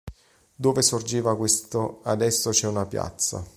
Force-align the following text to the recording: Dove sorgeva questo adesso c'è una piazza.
Dove 0.55 0.81
sorgeva 0.81 1.37
questo 1.37 1.99
adesso 2.05 2.49
c'è 2.49 2.65
una 2.65 2.87
piazza. 2.87 3.45